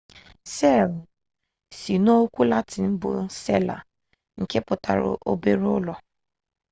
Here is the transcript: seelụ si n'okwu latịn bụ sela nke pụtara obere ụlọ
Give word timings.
seelụ 0.53 0.99
si 1.77 1.93
n'okwu 2.03 2.41
latịn 2.51 2.87
bụ 3.01 3.09
sela 3.41 3.77
nke 4.41 4.57
pụtara 4.65 5.03
obere 5.31 5.67
ụlọ 5.77 5.93